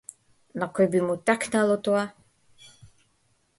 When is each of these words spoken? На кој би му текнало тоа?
На 0.61 0.67
кој 0.77 0.89
би 0.95 1.01
му 1.09 1.17
текнало 1.31 1.77
тоа? 1.89 2.03